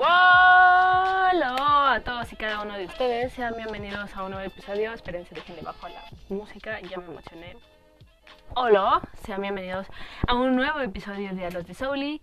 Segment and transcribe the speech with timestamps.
[0.00, 4.92] Hola a todos y cada uno de ustedes, sean bienvenidos a un nuevo episodio.
[4.92, 7.56] Espérense, déjenle bajo la música, ya me emocioné.
[8.54, 9.88] Hola, sean bienvenidos
[10.28, 12.20] a un nuevo episodio de Los de.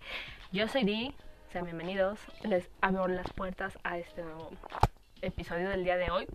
[0.52, 1.14] Yo soy Di,
[1.52, 2.18] sean bienvenidos.
[2.44, 4.52] Les abro las puertas a este nuevo
[5.20, 6.26] episodio del día de hoy.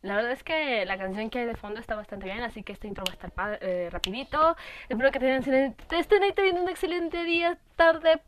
[0.00, 2.72] La verdad es que la canción que hay de fondo está bastante bien, así que
[2.72, 4.56] este intro va a estar eh, rapidito.
[4.88, 8.22] Espero que tengan, estén teniendo un excelente día, tarde,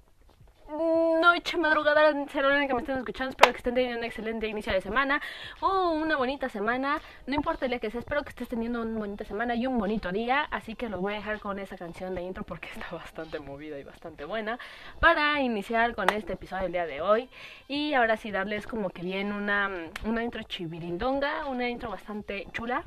[0.71, 3.31] noche, madrugada, será la que me estén escuchando.
[3.31, 5.21] Espero que estén teniendo un excelente inicio de semana
[5.61, 7.01] o una bonita semana.
[7.27, 10.13] No importa el que sea, espero que estés teniendo una bonita semana y un bonito
[10.13, 10.43] día.
[10.51, 13.79] Así que lo voy a dejar con esa canción de intro porque está bastante movida
[13.79, 14.59] y bastante buena
[15.01, 17.29] para iniciar con este episodio del día de hoy.
[17.69, 19.71] Y ahora sí, darles como que bien una,
[20.05, 22.85] una intro chivirindonga, una intro bastante chula,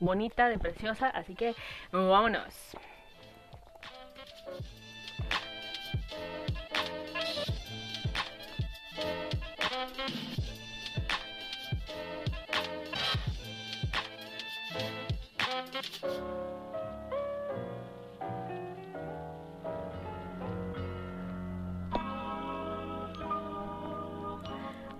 [0.00, 1.08] bonita, de preciosa.
[1.08, 1.54] Así que
[1.92, 2.76] vámonos.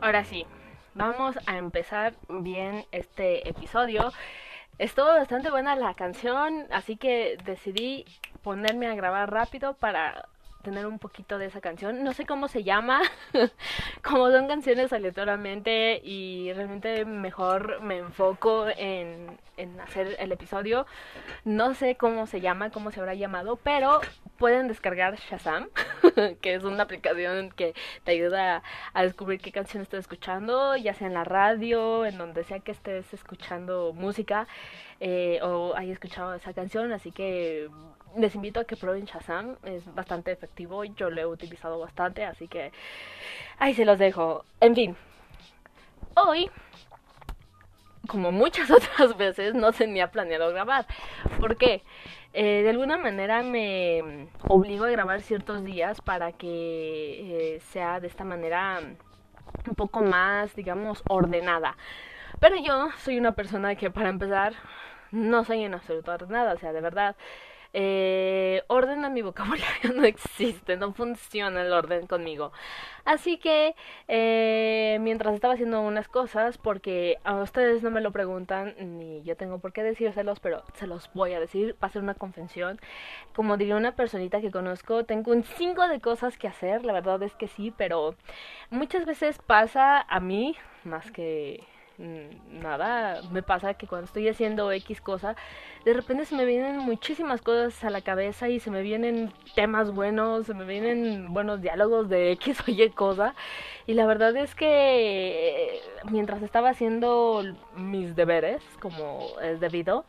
[0.02, 0.44] Ahora sí,
[0.94, 4.12] vamos a empezar bien este episodio.
[4.78, 8.04] Estuvo bastante buena la canción, así que decidí
[8.42, 10.28] ponerme a grabar rápido para
[10.62, 12.02] tener un poquito de esa canción.
[12.04, 13.02] No sé cómo se llama,
[14.02, 20.86] como son canciones aleatoriamente y realmente mejor me enfoco en, en hacer el episodio.
[21.44, 24.00] No sé cómo se llama, cómo se habrá llamado, pero
[24.38, 25.68] pueden descargar Shazam,
[26.40, 27.74] que es una aplicación que
[28.04, 32.44] te ayuda a descubrir qué canción estás escuchando, ya sea en la radio, en donde
[32.44, 34.48] sea que estés escuchando música
[35.00, 36.92] eh, o hayas escuchado esa canción.
[36.92, 37.68] Así que
[38.16, 42.48] les invito a que prueben Shazam, es bastante efectivo, yo lo he utilizado bastante, así
[42.48, 42.72] que
[43.58, 44.44] ahí se los dejo.
[44.60, 44.96] En fin,
[46.16, 46.50] hoy,
[48.06, 50.86] como muchas otras veces, no tenía planeado grabar.
[51.40, 51.82] ¿Por qué?
[52.34, 58.06] Eh, de alguna manera me obligo a grabar ciertos días para que eh, sea de
[58.06, 58.80] esta manera
[59.68, 61.76] un poco más, digamos, ordenada.
[62.40, 64.54] Pero yo soy una persona que para empezar
[65.10, 67.16] no soy en absoluto ordenada, o sea, de verdad
[67.74, 72.52] eh, orden a mi vocabulario no existe, no funciona el orden conmigo.
[73.04, 73.74] Así que
[74.08, 79.36] eh, mientras estaba haciendo unas cosas, porque a ustedes no me lo preguntan, ni yo
[79.36, 82.78] tengo por qué decírselos, pero se los voy a decir, va a ser una confesión.
[83.34, 87.22] Como diría una personita que conozco, tengo un cinco de cosas que hacer, la verdad
[87.22, 88.14] es que sí, pero
[88.70, 91.64] muchas veces pasa a mí, más que
[91.98, 95.36] nada, me pasa que cuando estoy haciendo X cosa,
[95.84, 99.92] de repente se me vienen muchísimas cosas a la cabeza y se me vienen temas
[99.92, 103.34] buenos, se me vienen buenos diálogos de X o Y cosa.
[103.86, 105.80] Y la verdad es que
[106.10, 107.42] mientras estaba haciendo
[107.76, 110.04] mis deberes, como es debido,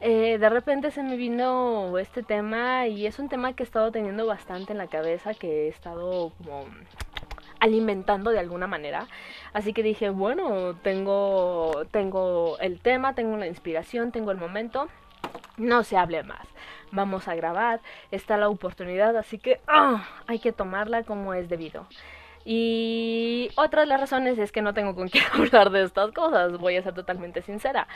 [0.00, 3.90] eh, de repente se me vino este tema y es un tema que he estado
[3.90, 6.66] teniendo bastante en la cabeza, que he estado como
[7.64, 9.08] alimentando de alguna manera.
[9.52, 14.88] Así que dije, bueno, tengo, tengo el tema, tengo la inspiración, tengo el momento.
[15.56, 16.46] No se hable más.
[16.92, 17.80] Vamos a grabar.
[18.10, 21.86] Está la oportunidad, así que ah, hay que tomarla como es debido.
[22.44, 26.58] Y otra de las razones es que no tengo con quién hablar de estas cosas,
[26.58, 27.88] voy a ser totalmente sincera.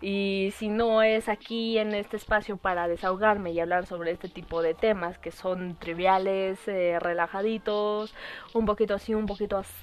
[0.00, 4.62] Y si no es aquí en este espacio para desahogarme y hablar sobre este tipo
[4.62, 8.14] de temas que son triviales, eh, relajaditos,
[8.52, 9.74] un poquito así, un poquito así,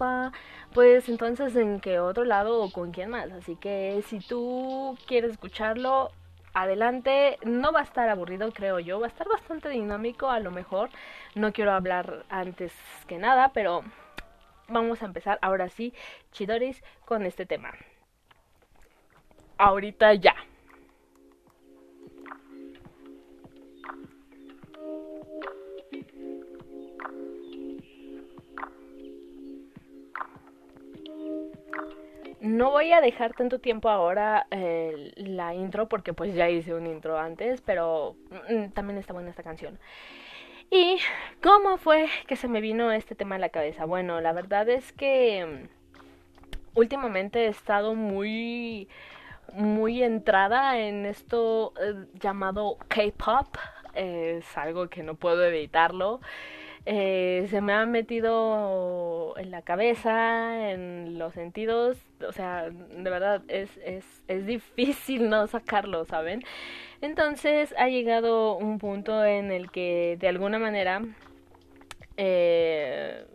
[0.73, 3.31] pues entonces en qué otro lado o con quién más.
[3.31, 6.11] Así que si tú quieres escucharlo,
[6.53, 7.37] adelante.
[7.43, 8.99] No va a estar aburrido, creo yo.
[8.99, 10.89] Va a estar bastante dinámico, a lo mejor.
[11.35, 12.73] No quiero hablar antes
[13.07, 13.83] que nada, pero
[14.71, 15.93] vamos a empezar ahora sí,
[16.31, 17.71] Chidoris, con este tema.
[19.57, 20.35] Ahorita ya.
[32.41, 36.87] No voy a dejar tanto tiempo ahora eh, la intro porque pues ya hice un
[36.87, 38.15] intro antes, pero
[38.49, 39.77] mm, también está buena esta canción.
[40.71, 40.99] ¿Y
[41.43, 43.85] cómo fue que se me vino este tema a la cabeza?
[43.85, 48.87] Bueno, la verdad es que mm, últimamente he estado muy
[49.53, 53.57] muy entrada en esto eh, llamado K-pop.
[53.95, 56.21] es algo que no puedo evitarlo.
[56.85, 61.97] Eh, se me ha metido en la cabeza, en los sentidos,
[62.27, 66.43] o sea, de verdad es, es, es difícil no sacarlo, ¿saben?
[67.01, 71.01] Entonces ha llegado un punto en el que de alguna manera
[72.17, 73.25] eh,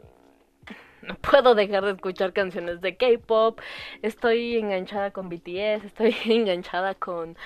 [1.02, 3.60] no puedo dejar de escuchar canciones de K-pop.
[4.02, 7.36] Estoy enganchada con BTS, estoy enganchada con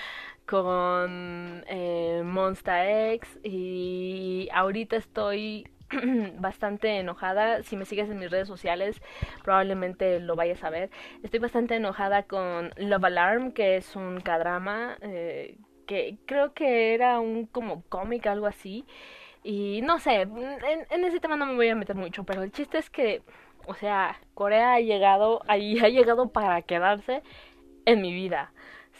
[0.45, 5.65] con eh, Monsta X y ahorita estoy
[6.39, 7.63] bastante enojada.
[7.63, 9.01] Si me sigues en mis redes sociales,
[9.43, 10.89] probablemente lo vayas a ver.
[11.23, 15.57] Estoy bastante enojada con Love Alarm, que es un cadrama eh,
[15.91, 18.85] que creo que era un como cómic, algo así.
[19.43, 22.77] Y no sé, en, ese tema no me voy a meter mucho, pero el chiste
[22.77, 23.23] es que,
[23.67, 27.23] o sea, Corea ha llegado, ahí ha llegado para quedarse
[27.85, 28.53] en mi vida.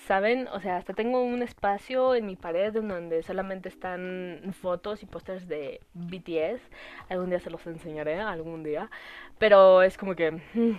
[0.06, 0.50] ¿Saben?
[0.50, 5.48] O sea, hasta tengo un espacio en mi pared donde solamente están fotos y pósters
[5.48, 6.62] de BTS.
[7.10, 8.90] Algún día se los enseñaré, algún día.
[9.38, 10.32] Pero es como que...
[10.32, 10.78] Mm,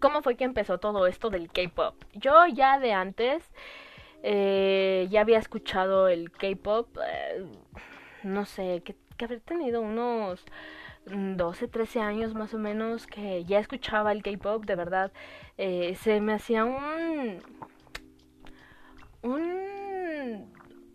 [0.00, 1.94] ¿Cómo fue que empezó todo esto del K-Pop?
[2.14, 3.50] Yo ya de antes
[4.22, 6.98] eh, ya había escuchado el K-Pop.
[7.06, 7.44] Eh,
[8.22, 10.44] no sé, que, que tenido unos
[11.06, 14.64] 12, 13 años más o menos que ya escuchaba el K-Pop.
[14.64, 15.12] De verdad,
[15.58, 17.38] eh, se me hacía un
[19.22, 20.52] un,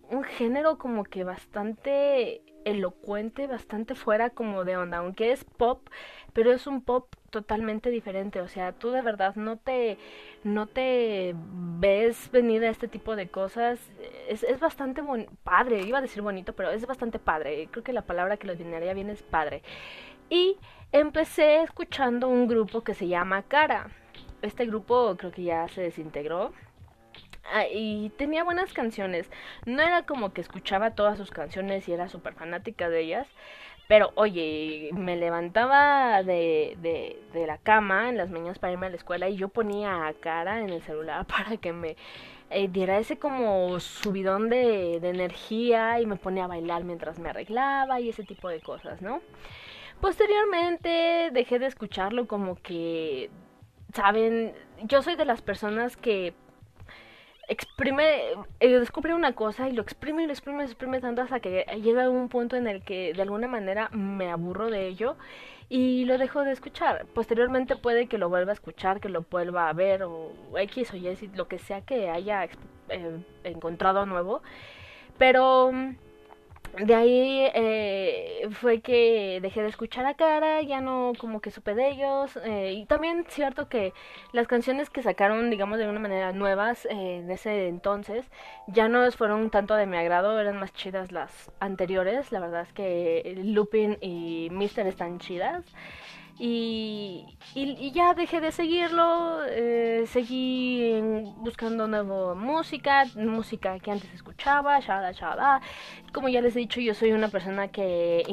[0.10, 5.88] un género como que bastante elocuente, bastante fuera como de onda, aunque es pop,
[6.34, 9.98] pero es un pop totalmente diferente, o sea, tú de verdad no te
[10.44, 13.80] no te ves venir a este tipo de cosas,
[14.30, 15.02] es, es bastante
[15.44, 18.54] padre, iba a decir bonito, pero es bastante padre, creo que la palabra que lo
[18.54, 19.64] definiría bien es padre.
[20.30, 20.58] Y
[20.92, 23.90] empecé escuchando un grupo que se llama Cara.
[24.42, 26.54] Este grupo creo que ya se desintegró,
[27.54, 29.30] Ah, y tenía buenas canciones.
[29.66, 33.28] No era como que escuchaba todas sus canciones y era súper fanática de ellas.
[33.88, 38.96] Pero oye, me levantaba de, de, la cama en las mañanas para irme a la
[38.96, 41.96] escuela y yo ponía cara en el celular para que me
[42.50, 47.30] eh, diera ese como subidón de, de energía y me ponía a bailar mientras me
[47.30, 49.22] arreglaba y ese tipo de cosas, ¿no?
[50.02, 53.30] Posteriormente dejé de escucharlo como que,
[53.94, 54.54] saben,
[54.84, 56.34] yo soy de las personas que
[57.48, 61.22] exprime, eh, descubre una cosa y lo exprime y lo exprime y lo exprime tanto
[61.22, 65.16] hasta que llega un punto en el que de alguna manera me aburro de ello
[65.70, 67.06] y lo dejo de escuchar.
[67.14, 70.98] Posteriormente puede que lo vuelva a escuchar, que lo vuelva a ver o X o
[70.98, 72.48] Y, lo que sea que haya
[72.90, 74.42] eh, encontrado nuevo.
[75.18, 75.72] Pero
[76.78, 81.76] de ahí eh, fue que dejé de escuchar a Cara, ya no como que supe
[81.76, 82.38] de ellos.
[82.44, 83.94] Eh, y también cierto que
[84.34, 88.26] las canciones que sacaron, digamos, de una manera nuevas eh, en ese entonces,
[88.68, 92.32] ya no fueron tanto de mi agrado, eran más chidas las anteriores.
[92.32, 95.64] La verdad es que Lupin y Mister están chidas.
[96.38, 101.02] Y, y, ya dejé de seguirlo, eh, seguí
[101.38, 105.62] buscando nueva música, música que antes escuchaba, shala, shala.
[106.14, 108.24] Como ya les he dicho, yo soy una persona que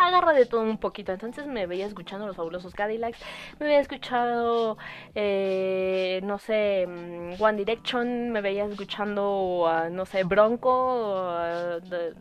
[0.00, 1.12] agarra de todo un poquito.
[1.12, 3.18] Entonces me veía escuchando los fabulosos Cadillacs,
[3.58, 4.78] me veía escuchado,
[5.14, 10.70] eh, no sé, mm, One Direction, me veía escuchando, no sé, Bronco,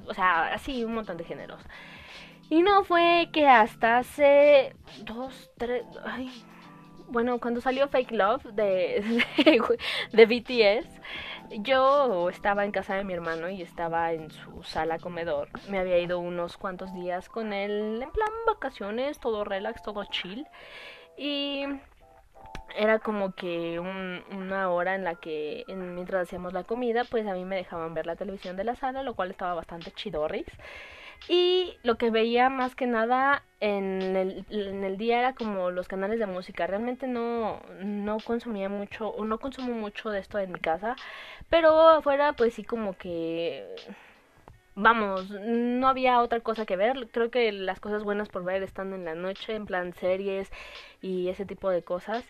[0.07, 1.62] o sea, así un montón de géneros.
[2.51, 4.75] Y no fue que hasta hace
[5.06, 6.30] dos, tres, ay,
[7.07, 9.24] bueno, cuando salió Fake Love de,
[10.12, 10.86] de, BTS,
[11.62, 15.48] yo estaba en casa de mi hermano y estaba en su sala comedor.
[15.69, 20.45] Me había ido unos cuantos días con él, en plan vacaciones, todo relax, todo chill.
[21.18, 21.64] Y
[22.75, 27.45] era como que una hora en la que mientras hacíamos la comida, pues a mí
[27.45, 30.47] me dejaban ver la televisión de la sala, lo cual estaba bastante chidorris.
[31.30, 35.87] Y lo que veía más que nada en el, en el día era como los
[35.87, 36.68] canales de música.
[36.68, 40.95] Realmente no, no consumía mucho, o no consumo mucho de esto en mi casa.
[41.49, 43.66] Pero afuera pues sí como que...
[44.73, 47.09] Vamos, no había otra cosa que ver.
[47.11, 50.49] Creo que las cosas buenas por ver están en la noche, en plan series
[51.01, 52.23] y ese tipo de cosas.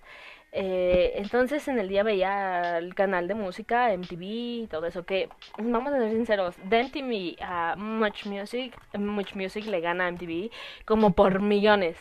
[0.54, 5.30] Eh, entonces en el día veía el canal de música, MTV y todo eso, que
[5.58, 10.52] vamos a ser sinceros, de MTV a Much Music, Much Music le gana a MTV
[10.86, 11.98] como por millones,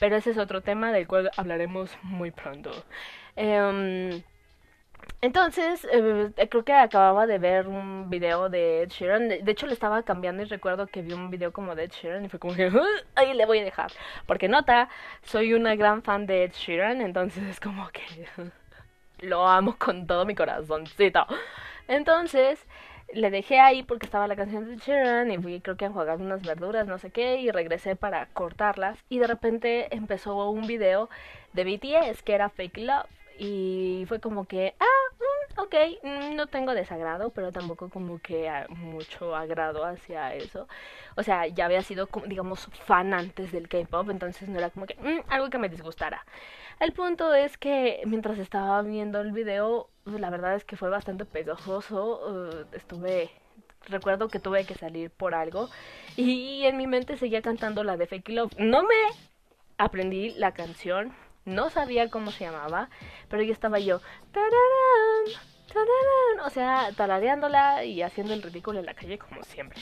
[0.00, 2.70] pero ese es otro tema del cual hablaremos muy pronto.
[3.36, 4.22] Eh,
[5.20, 9.28] entonces, eh, creo que acababa de ver un video de Ed Sheeran.
[9.28, 12.24] De, hecho, le estaba cambiando y recuerdo que vi un video como de Ed Sheeran
[12.24, 12.70] y fue como que
[13.14, 13.90] ahí le voy a dejar.
[14.26, 14.88] Porque nota,
[15.22, 18.02] soy una gran fan de Ed Sheeran, entonces es como que
[19.26, 21.26] lo amo con todo mi corazoncito.
[21.88, 22.66] Entonces,
[23.12, 26.18] le dejé ahí porque estaba la canción de Sheeran y fui creo que a jugar
[26.20, 28.98] unas verduras, no sé qué, y regresé para cortarlas.
[29.08, 31.08] Y de repente empezó un video
[31.52, 33.06] de BTS que era Fake Love.
[33.38, 38.50] Y fue como que, ah, mm, ok, mm, no tengo desagrado, pero tampoco como que
[38.68, 40.68] mucho agrado hacia eso.
[41.16, 44.94] O sea, ya había sido, digamos, fan antes del K-pop, entonces no era como que
[44.96, 46.24] mm, algo que me disgustara.
[46.80, 51.24] El punto es que mientras estaba viendo el video, la verdad es que fue bastante
[51.24, 52.20] pegajoso.
[52.28, 53.30] Uh, estuve
[53.88, 55.68] recuerdo que tuve que salir por algo
[56.16, 58.52] y en mi mente seguía cantando la de Fake Love.
[58.58, 58.94] No me
[59.78, 61.12] aprendí la canción,
[61.44, 62.88] no sabía cómo se llamaba,
[63.28, 64.00] pero ya estaba yo,
[66.44, 69.80] o sea, talareándola y haciendo el ridículo en la calle como siempre.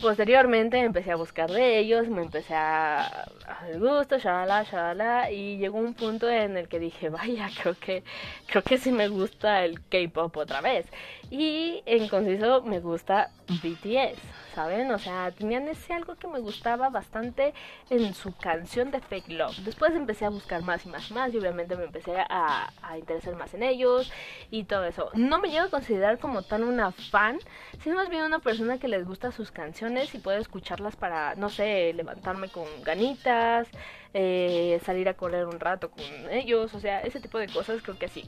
[0.00, 5.78] Posteriormente empecé a buscar de ellos, me empecé a, hacer gusto, shalala, shalala, y llegó
[5.78, 8.04] un punto en el que dije, vaya, creo que,
[8.46, 10.86] creo que sí me gusta el K-pop otra vez.
[11.30, 14.20] Y en conciso me gusta BTS.
[14.56, 14.90] ¿saben?
[14.90, 17.52] O sea, tenían ese algo que me gustaba bastante
[17.90, 19.58] en su canción de Fake Love.
[19.58, 22.96] Después empecé a buscar más y más y más y obviamente me empecé a, a
[22.96, 24.10] interesar más en ellos
[24.50, 25.10] y todo eso.
[25.12, 27.38] No me llego a considerar como tan una fan,
[27.84, 31.48] sino más bien una persona que les gusta sus canciones y puedo escucharlas para, no
[31.48, 33.68] sé, levantarme con ganitas,
[34.14, 37.98] eh, salir a correr un rato con ellos, o sea, ese tipo de cosas creo
[37.98, 38.24] que sí.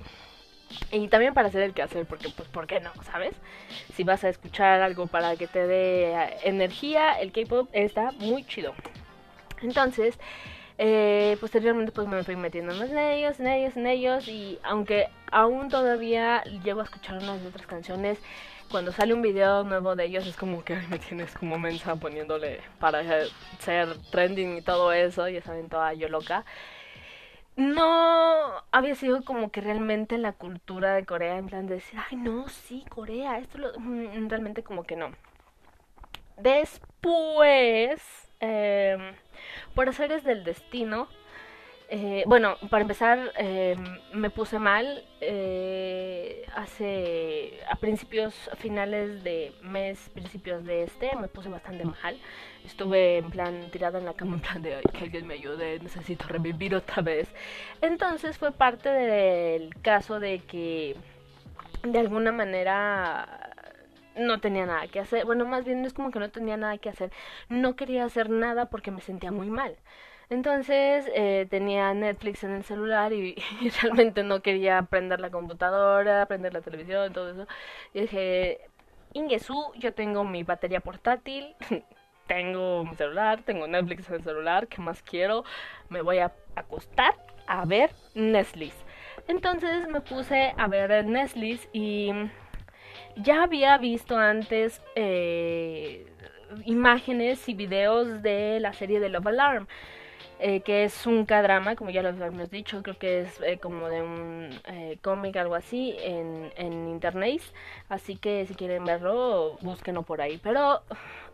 [0.93, 2.93] Y también para hacer el quehacer, porque pues, ¿por qué no?
[3.03, 3.35] ¿Sabes?
[3.95, 8.75] Si vas a escuchar algo para que te dé energía, el K-pop está muy chido.
[9.63, 10.19] Entonces,
[10.79, 14.29] eh, posteriormente pues me fui metiendo más en ellos, en ellos, en ellos.
[14.29, 18.19] Y aunque aún todavía llego a escuchar unas de otras canciones,
[18.71, 22.61] cuando sale un video nuevo de ellos es como que me tienes como mensa poniéndole
[22.79, 23.03] para
[23.59, 25.29] ser trending y todo eso.
[25.29, 26.45] Ya saben, toda yo loca
[27.59, 32.17] no había sido como que realmente la cultura de Corea, en plan de decir, ay,
[32.17, 33.73] no, sí, Corea, esto lo...
[33.81, 35.11] Mm, realmente como que no.
[36.37, 38.01] Después,
[38.41, 38.97] eh,
[39.75, 41.09] por hacer del destino,
[41.91, 43.75] eh, bueno, para empezar, eh,
[44.13, 51.49] me puse mal eh, hace a principios, finales de mes, principios de este, me puse
[51.49, 52.19] bastante mal.
[52.63, 56.27] Estuve en plan tirada en la cama, en plan de que alguien me ayude, necesito
[56.29, 57.27] revivir otra vez.
[57.81, 60.95] Entonces fue parte del caso de que
[61.85, 63.48] de alguna manera
[64.19, 65.25] no tenía nada que hacer.
[65.25, 67.13] Bueno, más bien es como que no tenía nada que hacer.
[67.49, 69.77] No quería hacer nada porque me sentía muy mal.
[70.31, 73.35] Entonces eh, tenía Netflix en el celular y,
[73.83, 77.47] realmente no quería prender la computadora, prender la televisión, todo eso.
[77.95, 78.61] Y dije,
[79.15, 81.57] Ingesu, yo tengo mi batería portátil,
[82.27, 85.45] tengo mi celular, tengo Netflix en el celular, ¿qué más quiero?
[85.89, 87.15] Me voy a acostar
[87.47, 88.75] a ver Netflix.
[89.29, 92.13] Entonces me puse a ver Netflix y
[93.23, 96.07] ya había visto antes eh,
[96.65, 99.67] imágenes y videos de la serie de Love Alarm.
[100.41, 103.89] Eh, que es un K-drama, como ya lo habíamos dicho, creo que es eh, como
[103.89, 107.43] de un eh, cómic, algo así, en, en internet.
[107.89, 110.39] Así que si quieren verlo, búsquenlo por ahí.
[110.41, 110.83] Pero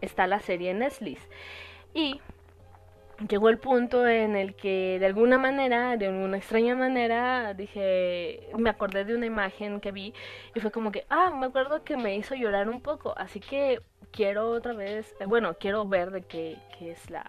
[0.00, 1.20] está la serie en Netflix.
[1.92, 2.20] Y
[3.28, 8.70] llegó el punto en el que de alguna manera, de alguna extraña manera, dije, me
[8.70, 10.14] acordé de una imagen que vi
[10.54, 13.14] y fue como que, ah, me acuerdo que me hizo llorar un poco.
[13.16, 13.80] Así que
[14.10, 17.24] quiero otra vez, bueno, quiero ver de qué, qué es la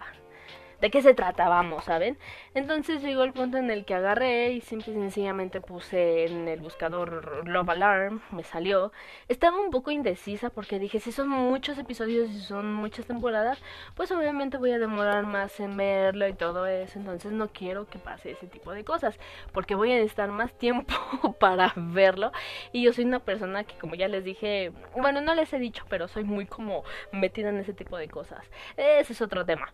[0.86, 2.16] de qué se trata, vamos, ¿saben?
[2.54, 6.60] Entonces llegó el punto en el que agarré y simple y sencillamente puse en el
[6.60, 8.92] buscador Love Alarm, me salió.
[9.28, 13.58] Estaba un poco indecisa porque dije, si son muchos episodios y son muchas temporadas,
[13.96, 17.98] pues obviamente voy a demorar más en verlo y todo eso, entonces no quiero que
[17.98, 19.18] pase ese tipo de cosas,
[19.54, 20.94] porque voy a necesitar más tiempo
[21.40, 22.32] para verlo
[22.72, 25.84] y yo soy una persona que como ya les dije, bueno, no les he dicho,
[25.90, 28.46] pero soy muy como metida en ese tipo de cosas.
[28.78, 29.74] Ese es otro tema.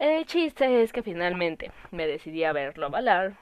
[0.00, 3.34] El chiste es que finalmente me decidí a verlo balar.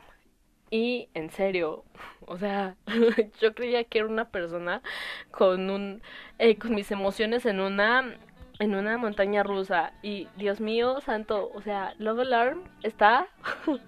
[0.71, 1.85] Y en serio,
[2.27, 2.77] o sea,
[3.41, 4.83] yo creía que era una persona
[5.31, 6.03] con un
[6.39, 8.17] eh, con mis emociones en una
[8.59, 13.29] en una montaña rusa y Dios mío santo, o sea, Love Alarm está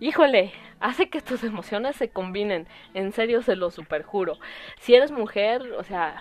[0.00, 4.38] Híjole, hace que tus emociones se combinen, en serio se lo superjuro.
[4.80, 6.16] Si eres mujer, o sea,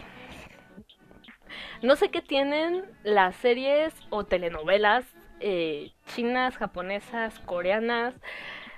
[1.81, 5.05] no sé qué tienen las series o telenovelas
[5.39, 8.15] eh, chinas, japonesas, coreanas.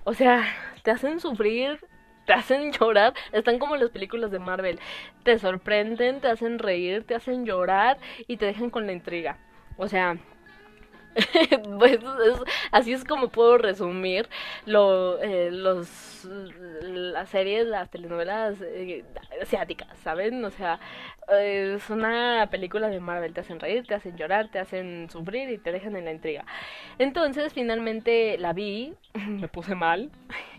[0.04, 0.44] O sea,
[0.84, 1.80] te hacen sufrir,
[2.26, 3.14] te hacen llorar.
[3.32, 4.80] Están como las películas de Marvel.
[5.24, 7.98] Te sorprenden, te hacen reír, te hacen llorar
[8.28, 9.38] y te dejan con la intriga.
[9.78, 10.18] O sea,
[11.80, 12.00] pues
[12.72, 14.28] así es como puedo resumir
[14.66, 16.26] eh, los,
[16.82, 19.04] las series, las telenovelas eh,
[19.42, 20.44] asiáticas, ¿saben?
[20.44, 20.80] O sea,
[21.32, 25.58] es una película de Marvel, te hacen reír, te hacen llorar, te hacen sufrir y
[25.58, 26.46] te dejan en la intriga.
[27.00, 30.12] Entonces, finalmente la vi, me puse mal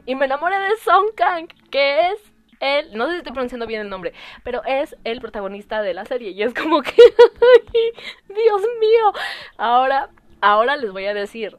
[0.07, 3.83] y me enamoré de Song Kang, que es él, no sé si estoy pronunciando bien
[3.83, 6.91] el nombre, pero es el protagonista de la serie y es como que,
[8.29, 9.13] Dios mío,
[9.59, 10.09] ahora,
[10.41, 11.59] ahora les voy a decir,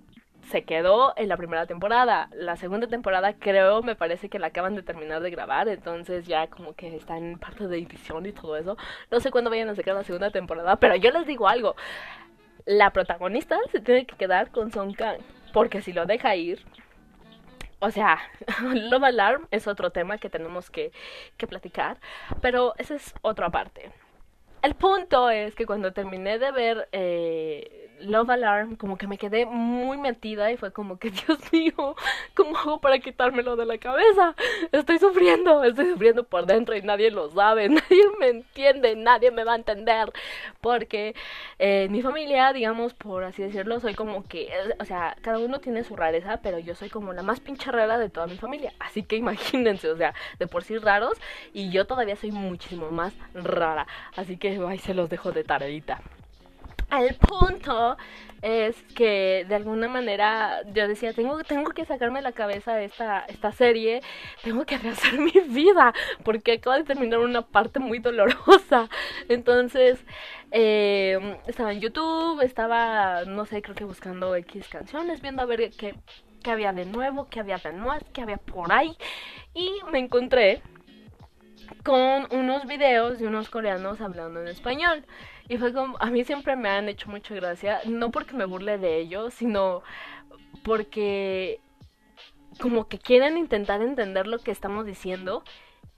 [0.50, 2.29] se quedó en la primera temporada.
[2.34, 6.48] La segunda temporada creo, me parece que la acaban de terminar de grabar, entonces ya
[6.48, 8.77] como que está en parte de edición y todo eso.
[9.12, 11.75] No sé cuándo vayan a sacar la segunda temporada, pero yo les digo algo.
[12.65, 15.19] La protagonista se tiene que quedar con Song Kang,
[15.53, 16.63] porque si lo deja ir,
[17.79, 18.19] o sea,
[18.74, 20.91] Love Alarm es otro tema que tenemos que,
[21.38, 21.98] que platicar,
[22.41, 23.91] pero esa es otra parte.
[24.62, 29.46] El punto es que cuando terminé de ver eh, Love Alarm, como que me quedé
[29.46, 31.96] muy metida y fue como que, Dios mío,
[32.36, 34.36] ¿cómo hago para quitármelo de la cabeza?
[34.72, 39.44] Estoy sufriendo, estoy sufriendo por dentro y nadie lo sabe, nadie me entiende, nadie me
[39.44, 40.12] va a entender,
[40.62, 41.16] porque
[41.60, 45.84] eh, mi familia, digamos, por así decirlo, soy como que, o sea, cada uno tiene
[45.84, 49.04] su rareza, pero yo soy como la más pinche rara de toda mi familia, así
[49.04, 51.18] que imagínense, o sea, de por sí raros
[51.54, 56.01] y yo todavía soy muchísimo más rara, así que ahí se los dejo de tareita.
[56.89, 57.98] Al punto
[58.41, 63.51] es que de alguna manera yo decía, tengo, tengo que sacarme la cabeza esta, esta
[63.51, 64.01] serie,
[64.44, 68.89] tengo que rehacer mi vida, porque acabo de terminar una parte muy dolorosa.
[69.27, 70.00] Entonces,
[70.51, 75.72] eh, estaba en YouTube, estaba, no sé, creo que buscando X canciones, viendo a ver
[75.72, 75.96] qué,
[76.41, 78.96] qué había de nuevo, qué había de nuevo, qué había por ahí.
[79.53, 80.62] Y me encontré
[81.84, 85.06] con unos videos de unos coreanos hablando en español.
[85.50, 88.77] Y fue como, a mí siempre me han hecho mucha gracia, no porque me burle
[88.77, 89.82] de ellos, sino
[90.63, 91.60] porque
[92.60, 95.44] como que quieren intentar entender lo que estamos diciendo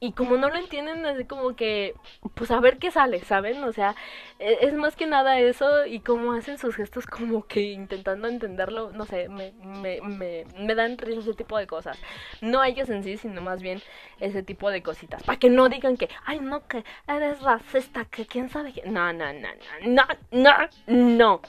[0.01, 1.93] y como no lo entienden, así como que,
[2.33, 3.61] pues a ver qué sale, ¿saben?
[3.65, 3.95] O sea,
[4.39, 8.91] e, es más que nada eso y cómo hacen sus gestos como que intentando entenderlo,
[8.91, 11.99] no sé, me, me, me, dan risa ese tipo de cosas.
[12.39, 13.81] No ellos en sí, sino más bien
[14.21, 15.23] ese tipo de cositas.
[15.23, 18.83] Para que no digan que, ay, no, que eres racista, que quién sabe que...
[18.83, 19.49] No, no, no,
[19.81, 20.53] no, no,
[20.87, 21.41] no,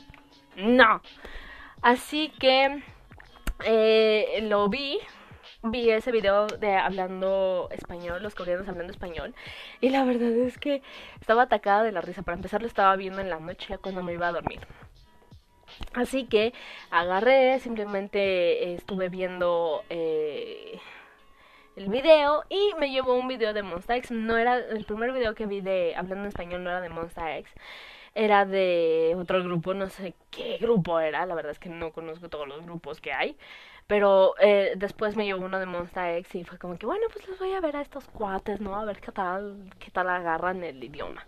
[0.56, 1.02] no.
[1.82, 2.82] Así que
[3.64, 4.98] eh, lo vi
[5.62, 9.34] vi ese video de hablando español, los coreanos hablando español,
[9.80, 10.82] y la verdad es que
[11.20, 12.22] estaba atacada de la risa.
[12.22, 14.60] Para empezar, lo estaba viendo en la noche cuando me iba a dormir.
[15.94, 16.52] Así que
[16.90, 20.80] agarré, simplemente estuve viendo eh,
[21.76, 24.10] el video y me llevó un video de Monsta X.
[24.10, 27.36] No era el primer video que vi de hablando en español, no era de Monsta
[27.38, 27.52] X
[28.14, 32.28] era de otro grupo, no sé qué grupo era, la verdad es que no conozco
[32.28, 33.36] todos los grupos que hay,
[33.90, 37.26] pero eh, después me llevó uno de Monster X y fue como que, bueno, pues
[37.26, 38.76] les voy a ver a estos cuates, ¿no?
[38.76, 41.26] A ver qué tal, qué tal agarran el idioma.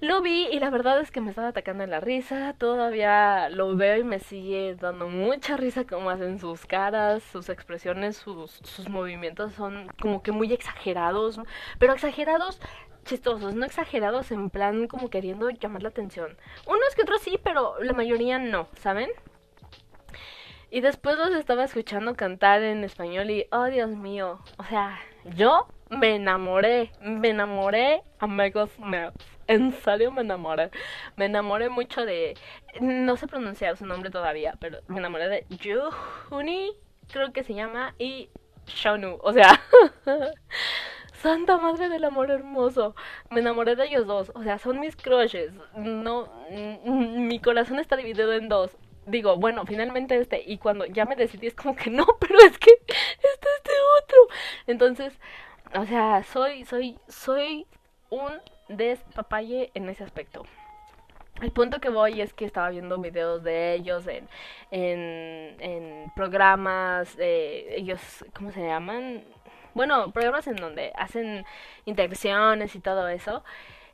[0.00, 2.54] Lo vi y la verdad es que me estaba atacando en la risa.
[2.56, 8.18] Todavía lo veo y me sigue dando mucha risa como hacen sus caras, sus expresiones,
[8.18, 11.40] sus, sus movimientos son como que muy exagerados.
[11.80, 12.60] Pero exagerados
[13.04, 16.36] chistosos, no exagerados en plan como queriendo llamar la atención.
[16.68, 19.10] Unos que otros sí, pero la mayoría no, ¿saben?
[20.74, 24.98] Y después los estaba escuchando cantar en español y, oh Dios mío, o sea,
[25.36, 28.72] yo me enamoré, me enamoré a Megos
[29.46, 30.72] En serio me enamoré.
[31.14, 32.36] Me enamoré mucho de.
[32.80, 35.46] No sé pronunciar su nombre todavía, pero me enamoré de
[36.28, 36.72] Juhuni,
[37.06, 38.28] creo que se llama, y
[38.66, 39.18] Shonu.
[39.22, 39.60] O sea,
[41.22, 42.96] Santa Madre del Amor Hermoso.
[43.30, 44.32] Me enamoré de ellos dos.
[44.34, 45.52] O sea, son mis crushes.
[45.76, 51.16] No, mi corazón está dividido en dos digo, bueno, finalmente este, y cuando ya me
[51.16, 54.18] decidí es como que no, pero es que este este otro.
[54.66, 55.18] Entonces,
[55.74, 57.66] o sea, soy, soy, soy
[58.10, 58.32] un
[58.68, 60.44] despapalle en ese aspecto.
[61.42, 64.28] El punto que voy es que estaba viendo videos de ellos en,
[64.70, 69.24] en, en programas, de ellos, ¿cómo se llaman?
[69.74, 71.44] Bueno, programas en donde hacen
[71.84, 73.42] interacciones y todo eso.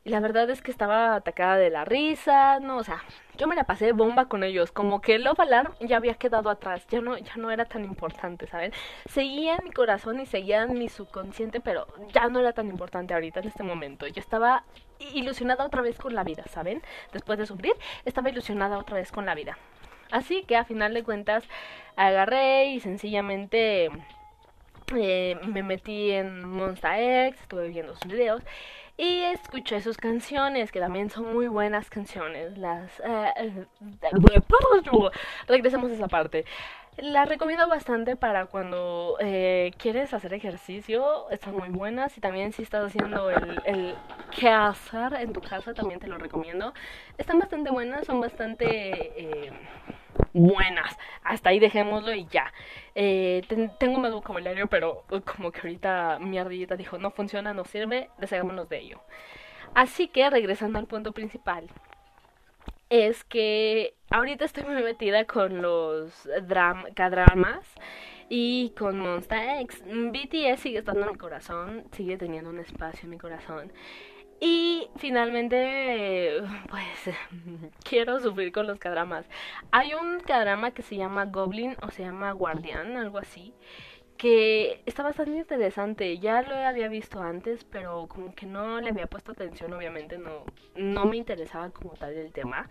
[0.03, 3.03] Y la verdad es que estaba atacada de la risa, no, o sea,
[3.37, 6.87] yo me la pasé bomba con ellos, como que el Alarm ya había quedado atrás,
[6.89, 8.73] ya no, ya no era tan importante, ¿saben?
[9.05, 13.13] Seguía en mi corazón y seguía en mi subconsciente, pero ya no era tan importante
[13.13, 14.07] ahorita en este momento.
[14.07, 14.63] Yo estaba
[15.13, 16.81] ilusionada otra vez con la vida, ¿saben?
[17.13, 19.59] Después de sufrir, estaba ilusionada otra vez con la vida.
[20.09, 21.43] Así que a final de cuentas
[21.95, 23.91] agarré y sencillamente
[24.95, 28.41] eh, me metí en Monster X, estuve viendo sus videos
[29.01, 32.55] y escuché sus canciones, que también son muy buenas canciones.
[32.55, 32.99] Las.
[32.99, 33.65] Eh, eh,
[35.47, 36.45] regresemos a esa parte.
[36.97, 42.15] Las recomiendo bastante para cuando eh, quieres hacer ejercicio, están muy buenas.
[42.15, 43.95] Y también si estás haciendo el, el
[44.37, 46.71] qué hacer en tu casa, también te lo recomiendo.
[47.17, 49.51] Están bastante buenas, son bastante
[50.33, 50.97] buenas.
[51.23, 52.51] Hasta ahí dejémoslo y ya.
[52.95, 53.43] Eh,
[53.79, 55.03] tengo más vocabulario, pero
[55.35, 59.01] como que ahorita mi ardillita dijo, no funciona, no sirve, deshagámonos de ello.
[59.73, 61.67] Así que, regresando al punto principal,
[62.89, 66.27] es que ahorita estoy muy metida con los
[66.93, 67.65] K-dramas
[68.27, 69.81] y con Monster X.
[69.85, 73.71] BTS sigue estando en mi corazón, sigue teniendo un espacio en mi corazón.
[74.43, 77.15] Y finalmente, pues,
[77.83, 79.25] quiero sufrir con los cadramas.
[79.71, 83.53] Hay un cadrama que se llama Goblin o se llama Guardián, algo así
[84.21, 86.19] que está bastante interesante.
[86.19, 90.43] Ya lo había visto antes, pero como que no le había puesto atención, obviamente no,
[90.75, 92.69] no me interesaba como tal el tema.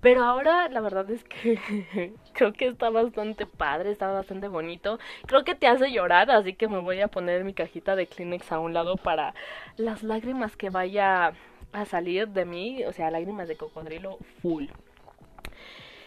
[0.00, 4.98] Pero ahora la verdad es que creo que está bastante padre, está bastante bonito.
[5.26, 8.50] Creo que te hace llorar, así que me voy a poner mi cajita de Kleenex
[8.50, 9.34] a un lado para
[9.76, 11.34] las lágrimas que vaya
[11.72, 14.68] a salir de mí, o sea, lágrimas de cocodrilo full.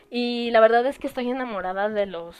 [0.09, 2.35] Y la verdad es que estoy enamorada de los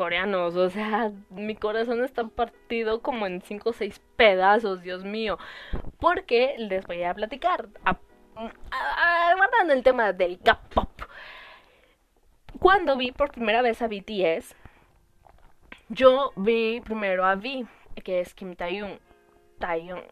[0.00, 0.56] coreanos.
[0.56, 5.36] O sea, mi corazón está partido como en 5 o 6 pedazos, Dios mío.
[5.98, 7.68] Porque les voy a platicar.
[8.34, 10.88] Guardando el tema del K-pop.
[12.58, 14.56] Cuando vi por primera vez a BTS,
[15.90, 17.66] yo vi primero a V,
[18.02, 18.98] que es Kim Taeyong.
[19.58, 20.04] Taeyong.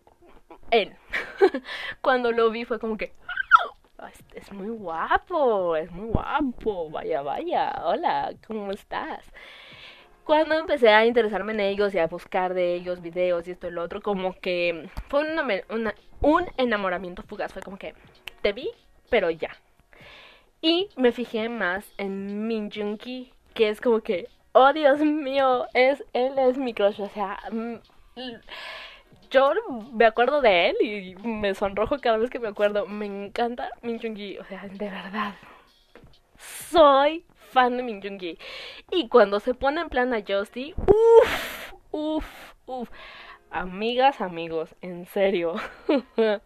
[0.70, 0.94] Él.
[2.03, 3.14] Cuando lo vi fue como que
[3.98, 9.24] ah, es, muy guapo, es muy guapo, vaya, vaya, hola, ¿cómo estás?
[10.29, 13.71] Cuando empecé a interesarme en ellos y a buscar de ellos videos y esto y
[13.71, 15.23] lo otro, como que fue
[16.21, 17.51] un enamoramiento fugaz.
[17.51, 17.95] Fue como que
[18.43, 18.71] te vi,
[19.09, 19.57] pero ya.
[20.61, 25.67] Y me fijé más en Min Jung Ki, que es como que, oh Dios mío,
[25.73, 27.01] es, él es mi crush.
[27.01, 27.77] O sea, mm,
[29.31, 29.53] yo
[29.95, 32.85] me acuerdo de él y me sonrojo cada vez que me acuerdo.
[32.85, 35.33] Me encanta Min Jung Ki, o sea, de verdad.
[36.37, 38.01] Soy fan de Min.
[38.91, 42.91] Y cuando se pone en plan a Justy, uff, uff, uff.
[43.51, 45.55] Amigas, amigos, en serio.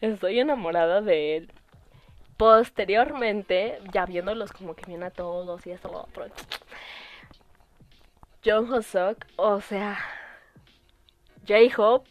[0.00, 1.52] Estoy enamorada de él.
[2.36, 6.08] Posteriormente, ya viéndolos como que vienen a todos y eso lo.
[8.44, 9.98] John Hosok, o sea,
[11.48, 12.10] J-Hope,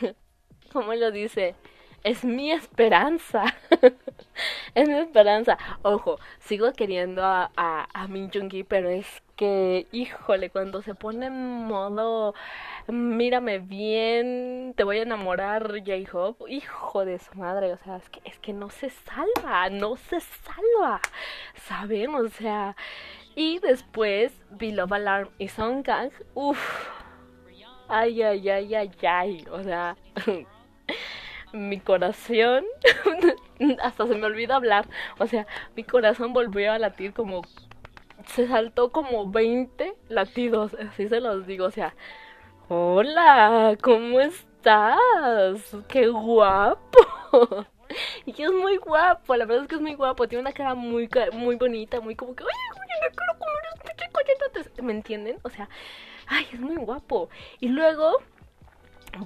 [0.72, 1.54] ¿cómo lo dice?
[2.04, 3.44] Es mi esperanza.
[4.74, 5.58] es mi esperanza.
[5.82, 11.26] Ojo, sigo queriendo a, a, a Min Jung-gi, pero es que, híjole, cuando se pone
[11.26, 12.34] en modo
[12.88, 18.20] mírame bien, te voy a enamorar, J-Hope, hijo de su madre, o sea, es que,
[18.24, 21.00] es que no se salva, no se salva,
[21.54, 22.14] ¿saben?
[22.14, 22.76] O sea,
[23.34, 26.88] y después vi Love Alarm y Song Kang, uff,
[27.88, 29.96] ay, ay, ay, ay, ay, o sea,
[31.52, 32.64] mi corazón,
[33.82, 34.86] hasta se me olvida hablar,
[35.18, 37.42] o sea, mi corazón volvió a latir como,
[38.26, 41.94] se saltó como 20 latidos, así se los digo, o sea,
[42.68, 44.98] hola, ¿cómo estás?
[45.88, 46.98] ¡Qué guapo!
[48.24, 50.74] Y que es muy guapo, la verdad es que es muy guapo, tiene una cara
[50.74, 52.52] muy muy bonita, muy como que, oye,
[53.02, 53.62] me quiero comer
[54.54, 55.38] este ¿Me entienden?
[55.42, 55.68] O sea,
[56.26, 57.28] ay, es muy guapo.
[57.60, 58.18] Y luego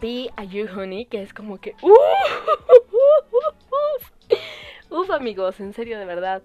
[0.01, 1.75] vi a You Honey, que es como que.
[1.83, 1.93] ¡Uf!
[4.91, 5.61] ¡Uf, amigos!
[5.61, 6.43] En serio, de verdad.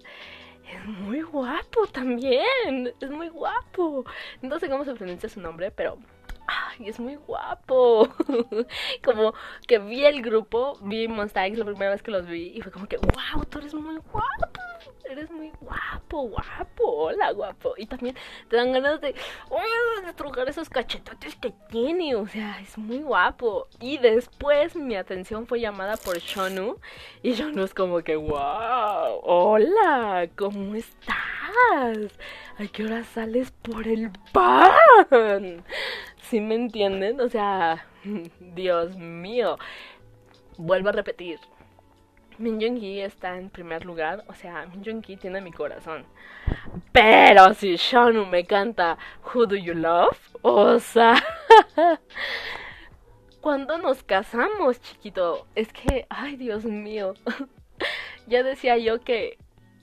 [0.70, 2.92] Es muy guapo también.
[3.00, 4.04] Es muy guapo.
[4.40, 5.98] No sé cómo se pronuncia su nombre, pero.
[6.46, 8.08] ¡Ay, es muy guapo!
[9.04, 9.34] como
[9.66, 12.72] que vi el grupo, vi Monster X la primera vez que los vi y fue
[12.72, 13.44] como que, ¡Wow!
[13.48, 14.62] Tú eres muy guapo
[15.12, 17.74] eres muy guapo, guapo, hola guapo.
[17.76, 18.16] Y también
[18.48, 19.14] te dan ganas de,
[19.50, 19.60] oh,
[20.44, 23.68] de esos cachetotes que tiene, o sea, es muy guapo.
[23.80, 26.78] Y después mi atención fue llamada por Shonu
[27.22, 31.16] y Shonu es como que, wow, hola, ¿cómo estás?
[32.58, 35.64] ¿A qué hora sales por el pan?
[36.22, 37.20] ¿Sí me entienden?
[37.20, 37.86] O sea,
[38.40, 39.58] Dios mío.
[40.56, 41.38] Vuelvo a repetir,
[42.38, 46.04] Min Jung-gi está en primer lugar, o sea, Min Jung-gi tiene mi corazón.
[46.92, 51.22] Pero si Shonu me canta Who Do You Love, o sea,
[53.40, 57.14] cuando nos casamos, chiquito, es que, ay, Dios mío,
[58.26, 59.38] ya decía yo que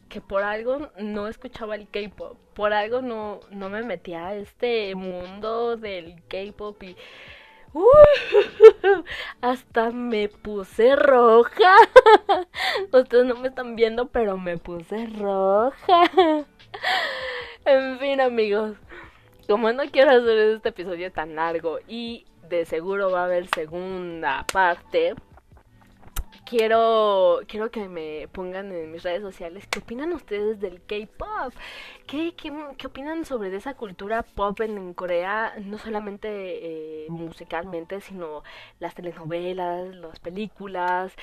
[0.10, 4.94] que por algo no escuchaba el K-pop, por algo no no me metía a este
[4.96, 6.96] mundo del K-pop y
[9.42, 11.76] hasta me puse roja.
[12.92, 16.04] Ustedes no me están viendo, pero me puse roja.
[17.66, 18.78] En fin, amigos.
[19.48, 24.46] Como no quiero hacer este episodio tan largo y de seguro va a haber segunda
[24.52, 25.14] parte,
[26.50, 31.54] quiero, quiero que me pongan en mis redes sociales qué opinan ustedes del K-pop.
[32.08, 35.54] ¿Qué, qué, qué opinan sobre esa cultura pop en, Corea?
[35.64, 38.44] No solamente eh, musicalmente, sino
[38.80, 41.14] las telenovelas, las películas.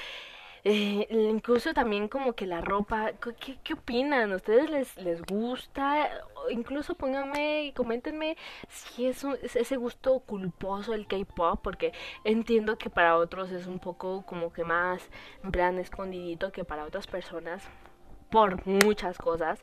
[0.69, 4.33] Eh, incluso también como que la ropa, ¿qué, qué opinan?
[4.33, 6.11] ¿Ustedes les, les gusta?
[6.51, 8.37] Incluso pónganme, coméntenme
[8.69, 11.93] si es, un, ese gusto culposo el K-pop, porque
[12.25, 15.09] entiendo que para otros es un poco como que más
[15.45, 17.63] en plan escondidito que para otras personas,
[18.29, 19.63] por muchas cosas.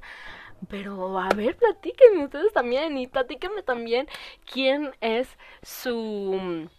[0.69, 4.07] Pero a ver, platíquenme ustedes también y platíquenme también
[4.45, 6.69] quién es su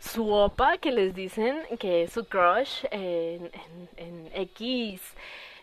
[0.00, 3.50] su opa que les dicen que es su crush en,
[3.96, 5.02] en, X,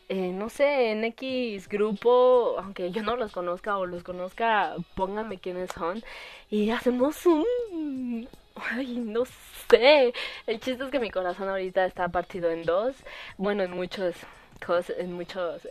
[0.09, 5.39] eh, no sé, en X grupo, aunque yo no los conozca o los conozca, pónganme
[5.39, 6.03] quiénes son
[6.49, 8.27] y hacemos un...
[8.55, 9.23] Ay, no
[9.69, 10.13] sé.
[10.47, 12.95] El chiste es que mi corazón ahorita está partido en dos.
[13.37, 14.15] Bueno, en muchos
[14.65, 15.67] cosas, en muchos...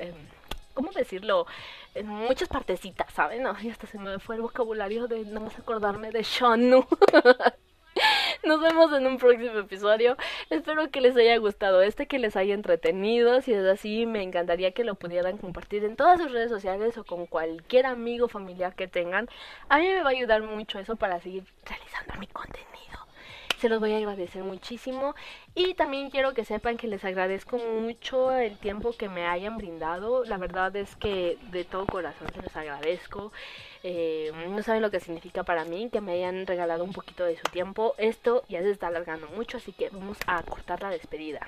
[0.75, 1.47] ¿Cómo decirlo?
[1.95, 3.43] En muchas partecitas, ¿saben?
[3.43, 6.85] No, y hasta se me fue el vocabulario de no más acordarme de Shonu.
[8.45, 10.17] Nos vemos en un próximo episodio.
[10.51, 13.41] Espero que les haya gustado este, que les haya entretenido.
[13.41, 17.05] Si es así, me encantaría que lo pudieran compartir en todas sus redes sociales o
[17.05, 19.29] con cualquier amigo familiar que tengan.
[19.69, 23.04] A mí me va a ayudar mucho eso para seguir realizando mi contenido
[23.65, 25.15] se los voy a agradecer muchísimo.
[25.55, 30.23] Y también quiero que sepan que les agradezco mucho el tiempo que me hayan brindado.
[30.27, 33.33] La verdad es que de todo corazón se los agradezco.
[33.83, 37.39] Eh, no saben lo que significa para mí que me hayan regalado un poquito de
[37.39, 37.95] su tiempo.
[37.97, 41.41] Esto ya se está alargando mucho así que vamos a cortar la despedida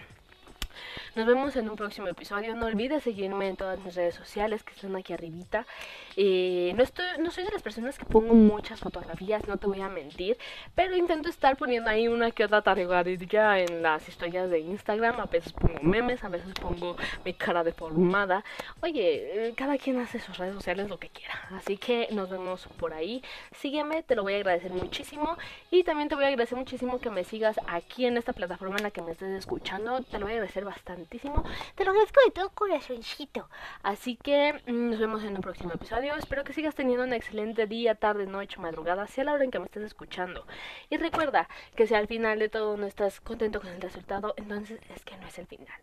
[1.17, 2.55] nos vemos en un próximo episodio.
[2.55, 5.67] No olvides seguirme en todas mis redes sociales que están aquí arribita.
[6.15, 9.81] Eh, no, estoy, no soy de las personas que pongo muchas fotografías, no te voy
[9.81, 10.37] a mentir,
[10.75, 15.19] pero intento estar poniendo ahí una que otra taregadilla en las historias de Instagram.
[15.21, 18.45] A veces pongo memes, a veces pongo mi cara deformada.
[18.83, 21.35] Oye, eh, cada quien hace sus redes sociales lo que quiera.
[21.53, 23.23] Así que nos vemos por ahí.
[23.53, 25.39] Sígueme, te lo voy a agradecer muchísimo.
[25.71, 28.83] Y también te voy a agradecer muchísimo que me sigas aquí en esta plataforma en
[28.83, 30.03] la que me estés escuchando.
[30.03, 30.65] Te lo voy a agradecer
[31.09, 33.49] Te lo agradezco de todo corazoncito.
[33.83, 36.15] Así que mm, nos vemos en un próximo episodio.
[36.17, 39.59] Espero que sigas teniendo un excelente día, tarde, noche, madrugada, sea la hora en que
[39.59, 40.47] me estés escuchando.
[40.91, 44.81] Y recuerda que si al final de todo no estás contento con el resultado, entonces
[44.95, 45.79] es que no es el final.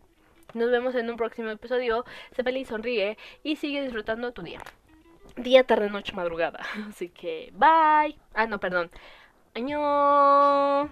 [0.54, 2.04] Nos vemos en un próximo episodio.
[2.32, 4.60] Sé feliz, sonríe y sigue disfrutando tu día.
[5.36, 6.60] Día, tarde, noche, madrugada.
[6.88, 8.16] Así que, bye.
[8.34, 8.90] Ah, no, perdón.
[9.54, 10.90] Año.